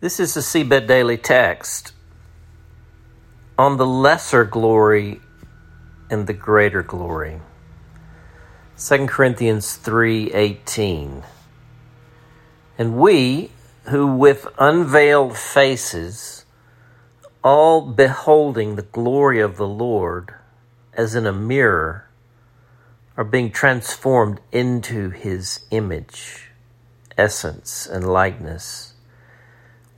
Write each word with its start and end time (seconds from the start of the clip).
This 0.00 0.20
is 0.20 0.34
the 0.34 0.42
Seedbed 0.42 0.86
Daily 0.86 1.16
Text. 1.16 1.92
On 3.58 3.78
the 3.78 3.86
lesser 3.86 4.44
glory 4.44 5.20
and 6.08 6.28
the 6.28 6.32
greater 6.32 6.84
glory. 6.84 7.40
2 8.76 9.08
Corinthians 9.08 9.76
3:18 9.76 11.24
And 12.78 12.96
we 12.96 13.50
who 13.86 14.06
with 14.06 14.46
unveiled 14.56 15.36
faces 15.36 16.44
all 17.42 17.80
beholding 17.82 18.76
the 18.76 18.82
glory 18.82 19.40
of 19.40 19.56
the 19.56 19.66
Lord 19.66 20.32
as 20.92 21.16
in 21.16 21.26
a 21.26 21.32
mirror 21.32 22.06
are 23.16 23.24
being 23.24 23.50
transformed 23.50 24.40
into 24.52 25.10
his 25.10 25.58
image, 25.72 26.52
essence, 27.16 27.84
and 27.84 28.06
likeness, 28.06 28.87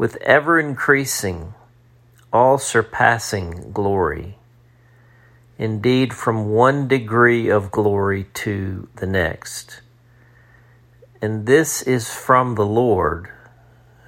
with 0.01 0.17
ever 0.23 0.59
increasing, 0.59 1.53
all 2.33 2.57
surpassing 2.57 3.71
glory. 3.71 4.39
Indeed, 5.59 6.15
from 6.15 6.49
one 6.49 6.89
degree 6.89 7.51
of 7.51 7.71
glory 7.71 8.25
to 8.33 8.89
the 8.97 9.07
next. 9.07 9.83
And 11.21 11.45
this 11.45 11.83
is 11.83 12.09
from 12.09 12.55
the 12.55 12.65
Lord, 12.65 13.29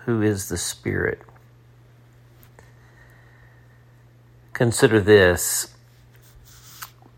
who 0.06 0.23
is 0.23 0.48
the 0.48 0.56
Spirit. 0.56 1.20
Consider 4.55 4.98
this 4.98 5.74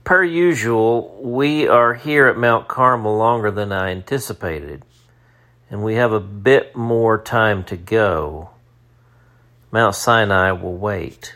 Per 0.02 0.24
usual, 0.24 1.16
we 1.22 1.68
are 1.68 1.94
here 1.94 2.26
at 2.26 2.36
Mount 2.36 2.66
Carmel 2.66 3.16
longer 3.16 3.52
than 3.52 3.70
I 3.70 3.90
anticipated, 3.90 4.82
and 5.70 5.84
we 5.84 5.94
have 5.94 6.10
a 6.12 6.18
bit 6.18 6.74
more 6.74 7.22
time 7.22 7.62
to 7.66 7.76
go. 7.76 8.50
Mount 9.74 9.96
Sinai 9.96 10.52
will 10.52 10.76
wait. 10.76 11.34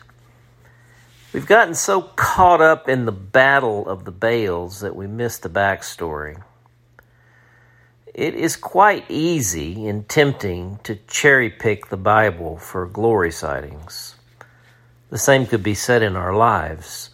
We've 1.33 1.45
gotten 1.45 1.75
so 1.75 2.01
caught 2.01 2.61
up 2.61 2.87
in 2.87 3.03
the 3.03 3.11
battle 3.11 3.85
of 3.85 4.05
the 4.05 4.13
Baals 4.13 4.79
that 4.79 4.95
we 4.95 5.07
miss 5.07 5.37
the 5.39 5.49
backstory. 5.49 6.41
It 8.13 8.35
is 8.35 8.55
quite 8.55 9.03
easy 9.11 9.85
and 9.89 10.07
tempting 10.07 10.79
to 10.83 10.95
cherry 11.05 11.49
pick 11.49 11.89
the 11.89 11.97
Bible 11.97 12.55
for 12.55 12.85
glory 12.85 13.33
sightings. 13.33 14.15
The 15.09 15.17
same 15.17 15.45
could 15.45 15.61
be 15.61 15.75
said 15.75 16.01
in 16.01 16.15
our 16.15 16.33
lives. 16.33 17.09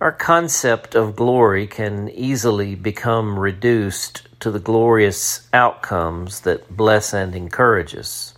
Our 0.00 0.10
concept 0.10 0.96
of 0.96 1.14
glory 1.14 1.68
can 1.68 2.08
easily 2.08 2.74
become 2.74 3.38
reduced 3.38 4.26
to 4.40 4.50
the 4.50 4.58
glorious 4.58 5.46
outcomes 5.52 6.40
that 6.40 6.76
bless 6.76 7.14
and 7.14 7.36
encourage 7.36 7.94
us. 7.94 8.33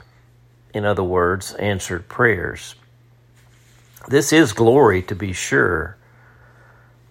In 0.77 0.85
other 0.85 1.03
words, 1.03 1.55
answered 1.55 2.07
prayers. 2.07 2.75
This 4.09 4.31
is 4.31 4.53
glory 4.53 5.01
to 5.05 5.15
be 5.15 5.33
sure, 5.33 5.97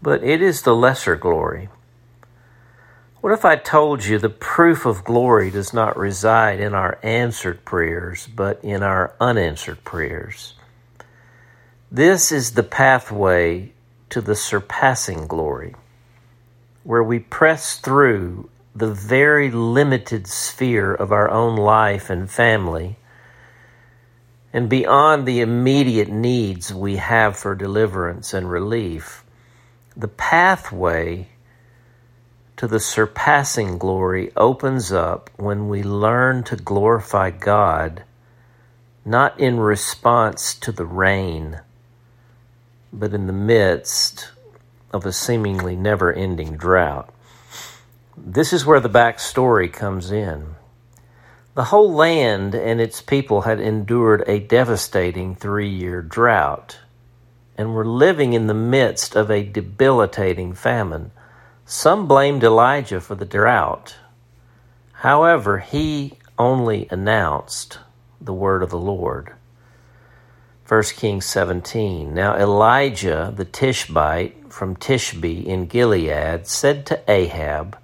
but 0.03 0.23
it 0.23 0.39
is 0.39 0.61
the 0.61 0.75
lesser 0.75 1.15
glory. 1.15 1.69
What 3.21 3.33
if 3.33 3.43
I 3.43 3.55
told 3.55 4.05
you 4.05 4.19
the 4.19 4.29
proof 4.29 4.85
of 4.85 5.03
glory 5.03 5.49
does 5.49 5.73
not 5.73 5.97
reside 5.97 6.59
in 6.59 6.75
our 6.75 6.99
answered 7.01 7.65
prayers, 7.65 8.27
but 8.27 8.63
in 8.63 8.83
our 8.83 9.15
unanswered 9.19 9.83
prayers? 9.83 10.53
This 11.91 12.31
is 12.31 12.51
the 12.51 12.61
pathway 12.61 13.71
to 14.11 14.21
the 14.21 14.35
surpassing 14.35 15.25
glory, 15.25 15.73
where 16.83 17.03
we 17.03 17.17
press 17.17 17.79
through 17.79 18.47
the 18.75 18.93
very 18.93 19.49
limited 19.49 20.27
sphere 20.27 20.93
of 20.93 21.11
our 21.11 21.31
own 21.31 21.55
life 21.55 22.11
and 22.11 22.29
family 22.29 22.97
and 24.55 24.69
beyond 24.69 25.25
the 25.27 25.41
immediate 25.41 26.07
needs 26.07 26.73
we 26.73 26.95
have 26.95 27.35
for 27.35 27.53
deliverance 27.53 28.33
and 28.33 28.49
relief. 28.49 29.25
The 29.97 30.07
pathway 30.07 31.27
to 32.55 32.65
the 32.65 32.79
surpassing 32.79 33.77
glory 33.77 34.31
opens 34.37 34.93
up 34.93 35.29
when 35.35 35.67
we 35.67 35.83
learn 35.83 36.45
to 36.45 36.55
glorify 36.55 37.31
God, 37.31 38.05
not 39.03 39.37
in 39.37 39.59
response 39.59 40.53
to 40.55 40.71
the 40.71 40.85
rain 40.85 41.59
but 42.93 43.13
in 43.13 43.27
the 43.27 43.33
midst 43.33 44.31
of 44.91 45.05
a 45.05 45.11
seemingly 45.11 45.75
never 45.75 46.13
ending 46.13 46.55
drought. 46.55 47.13
This 48.15 48.53
is 48.53 48.65
where 48.65 48.79
the 48.79 48.89
backstory 48.89 49.71
comes 49.71 50.11
in. 50.11 50.54
The 51.55 51.63
whole 51.63 51.93
land 51.93 52.53
and 52.53 52.81
its 52.81 53.01
people 53.01 53.41
had 53.41 53.61
endured 53.61 54.25
a 54.27 54.39
devastating 54.39 55.35
three 55.35 55.69
year 55.69 56.01
drought 56.01 56.79
and 57.57 57.73
were 57.73 57.85
living 57.85 58.33
in 58.33 58.47
the 58.47 58.53
midst 58.53 59.15
of 59.15 59.31
a 59.31 59.41
debilitating 59.41 60.53
famine. 60.53 61.11
Some 61.65 62.09
blamed 62.09 62.43
Elijah 62.43 62.99
for 62.99 63.15
the 63.15 63.23
drought. 63.23 63.95
However, 64.91 65.59
he 65.59 66.17
only 66.37 66.89
announced 66.91 67.79
the 68.19 68.33
word 68.33 68.61
of 68.61 68.69
the 68.69 68.77
Lord. 68.77 69.31
1 70.67 70.83
Kings 70.97 71.25
17. 71.25 72.13
Now 72.13 72.35
Elijah 72.35 73.33
the 73.33 73.45
Tishbite 73.45 74.51
from 74.51 74.75
Tishbe 74.75 75.45
in 75.45 75.67
Gilead 75.67 76.47
said 76.47 76.85
to 76.87 77.01
Ahab, 77.09 77.77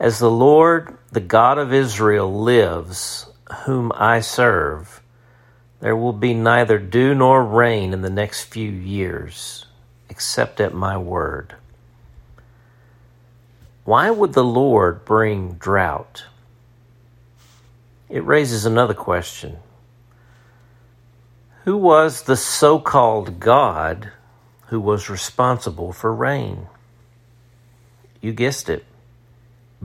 As 0.00 0.18
the 0.18 0.30
Lord, 0.30 0.96
the 1.12 1.20
God 1.20 1.56
of 1.56 1.72
Israel, 1.72 2.42
lives, 2.42 3.26
whom 3.64 3.92
I 3.94 4.20
serve, 4.20 5.00
there 5.80 5.96
will 5.96 6.12
be 6.12 6.34
neither 6.34 6.78
dew 6.78 7.14
nor 7.14 7.44
rain 7.44 7.92
in 7.92 8.02
the 8.02 8.10
next 8.10 8.44
few 8.44 8.70
years, 8.70 9.66
except 10.08 10.60
at 10.60 10.74
my 10.74 10.96
word. 10.96 11.54
Why 13.84 14.10
would 14.10 14.32
the 14.32 14.44
Lord 14.44 15.04
bring 15.04 15.54
drought? 15.54 16.24
It 18.08 18.24
raises 18.24 18.66
another 18.66 18.94
question. 18.94 19.58
Who 21.64 21.76
was 21.76 22.22
the 22.22 22.36
so 22.36 22.78
called 22.78 23.38
God 23.38 24.10
who 24.66 24.80
was 24.80 25.08
responsible 25.08 25.92
for 25.92 26.12
rain? 26.12 26.66
You 28.20 28.32
guessed 28.32 28.68
it 28.68 28.84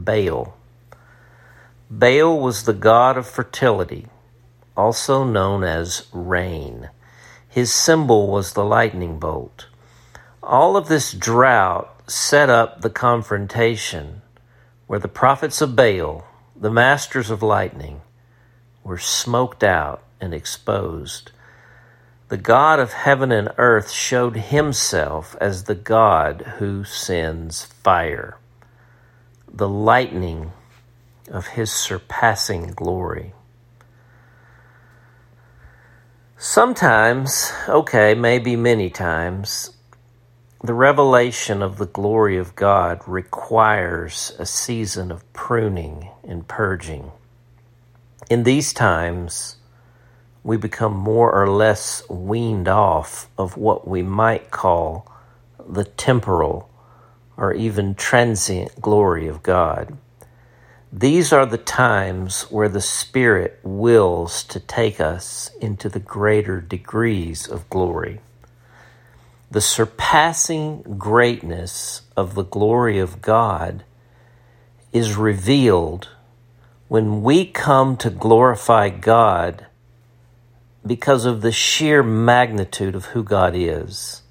Baal. 0.03 0.55
Baal 1.89 2.39
was 2.39 2.63
the 2.63 2.73
god 2.73 3.17
of 3.17 3.27
fertility, 3.27 4.07
also 4.75 5.23
known 5.23 5.63
as 5.63 6.07
rain. 6.13 6.89
His 7.47 7.73
symbol 7.73 8.27
was 8.27 8.53
the 8.53 8.63
lightning 8.63 9.19
bolt. 9.19 9.67
All 10.41 10.77
of 10.77 10.87
this 10.87 11.13
drought 11.13 12.09
set 12.09 12.49
up 12.49 12.81
the 12.81 12.89
confrontation 12.89 14.21
where 14.87 14.99
the 14.99 15.07
prophets 15.07 15.61
of 15.61 15.75
Baal, 15.75 16.25
the 16.55 16.71
masters 16.71 17.29
of 17.29 17.43
lightning, 17.43 18.01
were 18.83 18.97
smoked 18.97 19.63
out 19.63 20.03
and 20.21 20.33
exposed 20.33 21.31
the 22.29 22.37
God 22.37 22.79
of 22.79 22.93
heaven 22.93 23.31
and 23.31 23.49
earth 23.57 23.89
showed 23.89 24.35
himself 24.35 25.35
as 25.41 25.63
the 25.63 25.73
God 25.73 26.41
who 26.59 26.83
sends 26.83 27.65
fire, 27.65 28.37
the 29.51 29.69
lightning 29.69 30.51
of 31.29 31.47
his 31.47 31.71
surpassing 31.71 32.67
glory. 32.67 33.33
Sometimes, 36.37 37.51
okay, 37.67 38.15
maybe 38.15 38.55
many 38.55 38.89
times, 38.89 39.71
the 40.63 40.73
revelation 40.73 41.61
of 41.61 41.77
the 41.77 41.85
glory 41.85 42.37
of 42.37 42.55
God 42.55 43.01
requires 43.07 44.33
a 44.39 44.45
season 44.45 45.11
of 45.11 45.31
pruning 45.33 46.09
and 46.23 46.47
purging. 46.47 47.11
In 48.29 48.43
these 48.43 48.73
times, 48.73 49.57
we 50.43 50.57
become 50.57 50.95
more 50.95 51.31
or 51.33 51.49
less 51.49 52.07
weaned 52.09 52.67
off 52.67 53.29
of 53.37 53.57
what 53.57 53.87
we 53.87 54.01
might 54.01 54.51
call 54.51 55.11
the 55.67 55.85
temporal 55.85 56.69
or 57.39 57.53
even 57.53 57.95
transient 57.95 58.81
glory 58.81 59.27
of 59.27 59.41
God. 59.41 59.97
These 60.91 61.31
are 61.31 61.45
the 61.45 61.57
times 61.57 62.43
where 62.51 62.67
the 62.67 62.81
Spirit 62.81 63.59
wills 63.63 64.43
to 64.45 64.59
take 64.59 64.99
us 64.99 65.49
into 65.61 65.87
the 65.87 66.01
greater 66.01 66.59
degrees 66.59 67.47
of 67.47 67.69
glory. 67.69 68.19
The 69.49 69.61
surpassing 69.61 70.81
greatness 70.97 72.01
of 72.17 72.35
the 72.35 72.43
glory 72.43 72.99
of 72.99 73.21
God 73.21 73.85
is 74.91 75.15
revealed 75.15 76.09
when 76.89 77.23
we 77.23 77.45
come 77.45 77.95
to 77.97 78.09
glorify 78.09 78.89
God 78.89 79.67
because 80.85 81.23
of 81.23 81.41
the 81.41 81.51
sheer 81.51 82.03
magnitude 82.03 82.95
of 82.95 83.05
who 83.05 83.23
God 83.23 83.53
is, 83.55 84.23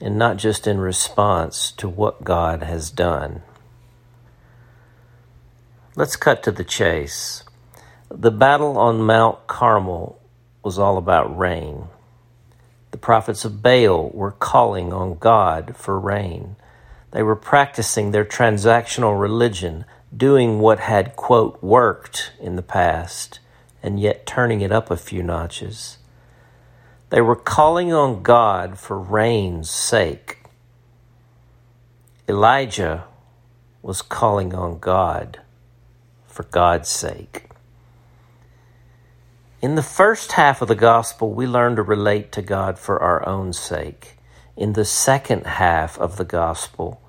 and 0.00 0.16
not 0.16 0.36
just 0.36 0.66
in 0.66 0.78
response 0.78 1.72
to 1.72 1.88
what 1.88 2.24
God 2.24 2.62
has 2.62 2.90
done. 2.90 3.42
Let's 5.96 6.16
cut 6.16 6.42
to 6.44 6.52
the 6.52 6.64
chase. 6.64 7.42
The 8.10 8.30
battle 8.30 8.78
on 8.78 9.02
Mount 9.02 9.46
Carmel 9.46 10.20
was 10.62 10.78
all 10.78 10.96
about 10.96 11.36
rain. 11.36 11.88
The 12.90 12.98
prophets 12.98 13.44
of 13.44 13.62
Baal 13.62 14.10
were 14.10 14.32
calling 14.32 14.92
on 14.92 15.18
God 15.18 15.76
for 15.76 15.98
rain. 15.98 16.56
They 17.10 17.22
were 17.22 17.36
practicing 17.36 18.10
their 18.10 18.24
transactional 18.24 19.20
religion, 19.20 19.84
doing 20.16 20.60
what 20.60 20.80
had, 20.80 21.16
quote, 21.16 21.62
worked 21.62 22.32
in 22.40 22.56
the 22.56 22.62
past, 22.62 23.40
and 23.82 24.00
yet 24.00 24.26
turning 24.26 24.60
it 24.60 24.72
up 24.72 24.90
a 24.90 24.96
few 24.96 25.22
notches. 25.22 25.97
They 27.10 27.20
were 27.22 27.36
calling 27.36 27.92
on 27.92 28.22
God 28.22 28.78
for 28.78 28.98
rain's 28.98 29.70
sake. 29.70 30.44
Elijah 32.28 33.04
was 33.80 34.02
calling 34.02 34.54
on 34.54 34.78
God 34.78 35.40
for 36.26 36.42
God's 36.42 36.90
sake. 36.90 37.48
In 39.62 39.74
the 39.74 39.82
first 39.82 40.32
half 40.32 40.60
of 40.60 40.68
the 40.68 40.74
gospel, 40.74 41.32
we 41.32 41.46
learn 41.46 41.76
to 41.76 41.82
relate 41.82 42.30
to 42.32 42.42
God 42.42 42.78
for 42.78 43.02
our 43.02 43.26
own 43.26 43.54
sake. 43.54 44.18
In 44.54 44.74
the 44.74 44.84
second 44.84 45.46
half 45.46 45.98
of 45.98 46.16
the 46.16 46.24
gospel, 46.24 47.00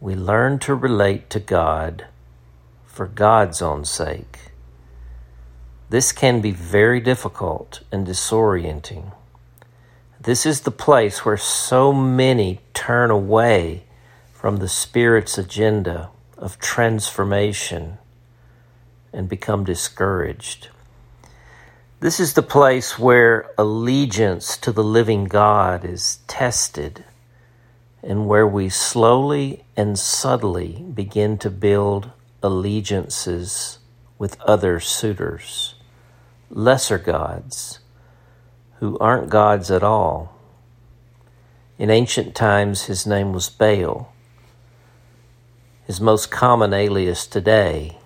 we 0.00 0.14
learn 0.14 0.60
to 0.60 0.74
relate 0.74 1.28
to 1.30 1.40
God 1.40 2.06
for 2.86 3.06
God's 3.06 3.60
own 3.60 3.84
sake. 3.84 4.52
This 5.90 6.12
can 6.12 6.40
be 6.40 6.52
very 6.52 7.00
difficult 7.00 7.80
and 7.90 8.06
disorienting. 8.06 9.12
This 10.24 10.46
is 10.46 10.60
the 10.60 10.70
place 10.70 11.24
where 11.24 11.36
so 11.36 11.92
many 11.92 12.60
turn 12.74 13.10
away 13.10 13.82
from 14.32 14.58
the 14.58 14.68
Spirit's 14.68 15.36
agenda 15.36 16.10
of 16.38 16.60
transformation 16.60 17.98
and 19.12 19.28
become 19.28 19.64
discouraged. 19.64 20.68
This 21.98 22.20
is 22.20 22.34
the 22.34 22.42
place 22.42 23.00
where 23.00 23.50
allegiance 23.58 24.56
to 24.58 24.70
the 24.70 24.84
living 24.84 25.24
God 25.24 25.84
is 25.84 26.20
tested 26.28 27.04
and 28.00 28.28
where 28.28 28.46
we 28.46 28.68
slowly 28.68 29.64
and 29.76 29.98
subtly 29.98 30.84
begin 30.94 31.36
to 31.38 31.50
build 31.50 32.12
allegiances 32.44 33.80
with 34.20 34.40
other 34.42 34.78
suitors, 34.78 35.74
lesser 36.48 36.98
gods, 36.98 37.80
who 38.82 38.98
aren't 38.98 39.30
gods 39.30 39.70
at 39.70 39.84
all. 39.84 40.34
In 41.78 41.88
ancient 41.88 42.34
times, 42.34 42.86
his 42.86 43.06
name 43.06 43.32
was 43.32 43.48
Baal. 43.48 44.12
His 45.86 46.00
most 46.00 46.32
common 46.32 46.74
alias 46.74 47.24
today 47.28 47.98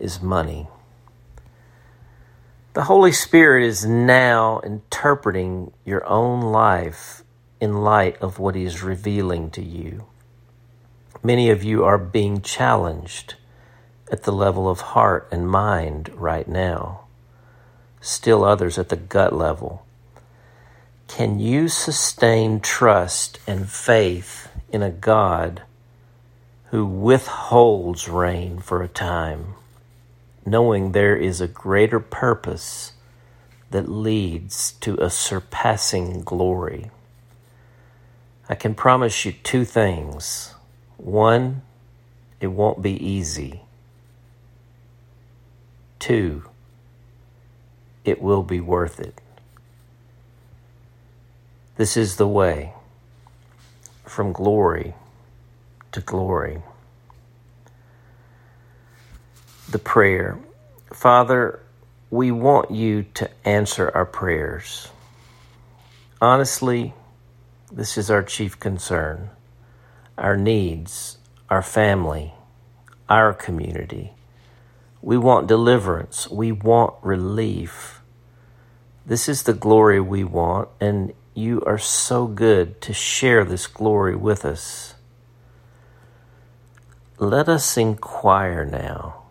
is 0.00 0.22
money. 0.22 0.68
The 2.72 2.84
Holy 2.84 3.12
Spirit 3.12 3.66
is 3.66 3.84
now 3.84 4.60
interpreting 4.60 5.70
your 5.84 6.02
own 6.06 6.40
life 6.40 7.22
in 7.60 7.82
light 7.82 8.16
of 8.22 8.38
what 8.38 8.54
He 8.54 8.64
is 8.64 8.82
revealing 8.82 9.50
to 9.50 9.62
you. 9.62 10.06
Many 11.22 11.50
of 11.50 11.62
you 11.62 11.84
are 11.84 11.98
being 11.98 12.40
challenged 12.40 13.34
at 14.10 14.22
the 14.22 14.32
level 14.32 14.66
of 14.66 14.80
heart 14.80 15.28
and 15.30 15.46
mind 15.46 16.08
right 16.14 16.48
now, 16.48 17.03
still 18.04 18.44
others 18.44 18.78
at 18.78 18.88
the 18.88 18.96
gut 18.96 19.32
level. 19.32 19.84
Can 21.08 21.38
you 21.38 21.68
sustain 21.68 22.60
trust 22.60 23.38
and 23.46 23.68
faith 23.68 24.48
in 24.72 24.82
a 24.82 24.90
God 24.90 25.62
who 26.70 26.86
withholds 26.86 28.08
rain 28.08 28.58
for 28.58 28.82
a 28.82 28.88
time? 28.88 29.54
knowing 30.46 30.92
there 30.92 31.16
is 31.16 31.40
a 31.40 31.48
greater 31.48 32.00
purpose 32.00 32.92
that 33.70 33.88
leads 33.88 34.72
to 34.72 34.96
a 35.00 35.10
surpassing 35.10 36.22
glory. 36.22 36.90
I 38.48 38.54
can 38.54 38.74
promise 38.74 39.24
you 39.24 39.32
two 39.32 39.64
things. 39.64 40.54
One, 40.96 41.62
it 42.40 42.48
won't 42.48 42.82
be 42.82 42.92
easy. 43.04 43.62
Two, 45.98 46.44
it 48.04 48.20
will 48.22 48.42
be 48.42 48.60
worth 48.60 49.00
it. 49.00 49.20
This 51.76 51.96
is 51.96 52.16
the 52.16 52.28
way 52.28 52.72
from 54.04 54.32
glory 54.32 54.94
to 55.92 56.00
glory 56.00 56.62
the 59.70 59.78
prayer. 59.78 60.38
Father, 60.92 61.60
we 62.10 62.30
want 62.30 62.70
you 62.70 63.04
to 63.14 63.28
answer 63.44 63.90
our 63.94 64.04
prayers. 64.06 64.88
Honestly, 66.20 66.94
this 67.72 67.98
is 67.98 68.10
our 68.10 68.22
chief 68.22 68.60
concern 68.60 69.30
our 70.16 70.36
needs, 70.36 71.18
our 71.50 71.60
family, 71.62 72.32
our 73.08 73.32
community. 73.34 74.12
We 75.04 75.18
want 75.18 75.48
deliverance. 75.48 76.30
We 76.30 76.50
want 76.50 76.94
relief. 77.02 78.00
This 79.04 79.28
is 79.28 79.42
the 79.42 79.52
glory 79.52 80.00
we 80.00 80.24
want, 80.24 80.70
and 80.80 81.12
you 81.34 81.60
are 81.66 81.76
so 81.76 82.26
good 82.26 82.80
to 82.80 82.94
share 82.94 83.44
this 83.44 83.66
glory 83.66 84.16
with 84.16 84.46
us. 84.46 84.94
Let 87.18 87.50
us 87.50 87.76
inquire 87.76 88.64
now 88.64 89.24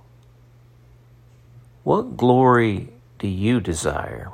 what 1.84 2.18
glory 2.18 2.90
do 3.18 3.28
you 3.28 3.60
desire? 3.60 4.32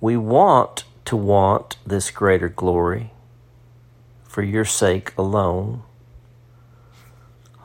We 0.00 0.16
want 0.16 0.84
to 1.04 1.16
want 1.16 1.76
this 1.86 2.10
greater 2.10 2.48
glory 2.48 3.12
for 4.24 4.42
your 4.42 4.64
sake 4.64 5.12
alone. 5.18 5.82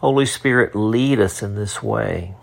Holy 0.06 0.28
Spirit, 0.28 0.76
lead 0.76 1.20
us 1.20 1.42
in 1.42 1.56
this 1.56 1.82
way, 1.82 2.36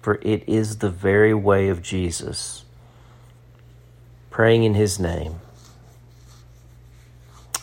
for 0.00 0.20
it 0.22 0.44
is 0.46 0.78
the 0.78 0.88
very 0.88 1.34
way 1.34 1.68
of 1.68 1.82
Jesus. 1.82 2.64
Praying 4.30 4.62
in 4.62 4.74
his 4.74 5.00
name. 5.00 5.40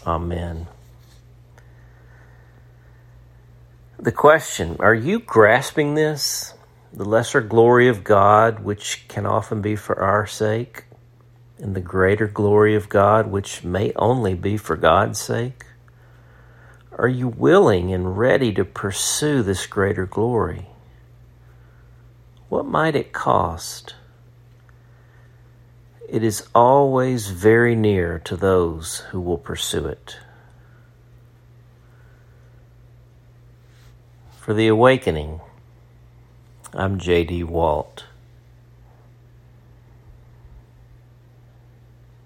Amen. 0.05 0.67
The 3.97 4.11
question 4.11 4.75
Are 4.81 4.93
you 4.93 5.19
grasping 5.19 5.95
this? 5.95 6.53
the 6.91 7.05
lesser 7.05 7.39
glory 7.39 7.87
of 7.87 8.03
God, 8.03 8.59
which 8.59 9.07
can 9.07 9.25
often 9.25 9.62
be 9.62 9.77
for 9.77 10.01
our 10.01 10.27
sake, 10.27 10.83
and 11.59 11.74
the 11.74 11.79
greater 11.79 12.27
glory 12.27 12.75
of 12.75 12.89
God, 12.89 13.27
which 13.27 13.63
may 13.63 13.93
only 13.95 14.33
be 14.33 14.57
for 14.57 14.75
God's 14.75 15.21
sake? 15.21 15.63
Are 16.97 17.07
you 17.07 17.27
willing 17.27 17.91
and 17.91 18.17
ready 18.17 18.53
to 18.53 18.63
pursue 18.63 19.41
this 19.41 19.65
greater 19.65 20.05
glory? 20.05 20.67
What 22.50 22.65
might 22.65 22.95
it 22.95 23.12
cost? 23.12 23.95
It 26.07 26.23
is 26.23 26.47
always 26.53 27.29
very 27.29 27.75
near 27.75 28.19
to 28.25 28.35
those 28.35 29.00
who 29.09 29.19
will 29.19 29.39
pursue 29.39 29.88
it. 29.88 30.19
For 34.38 34.53
the 34.53 34.67
awakening, 34.67 35.41
I'm 36.73 37.00
J.D. 37.00 37.43
Walt. 37.45 38.05